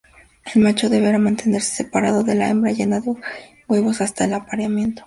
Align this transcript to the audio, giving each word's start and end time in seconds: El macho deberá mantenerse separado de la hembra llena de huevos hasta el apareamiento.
El 0.55 0.63
macho 0.63 0.89
deberá 0.89 1.19
mantenerse 1.19 1.75
separado 1.75 2.23
de 2.23 2.33
la 2.33 2.49
hembra 2.49 2.71
llena 2.71 2.99
de 3.01 3.13
huevos 3.67 4.01
hasta 4.01 4.25
el 4.25 4.33
apareamiento. 4.33 4.99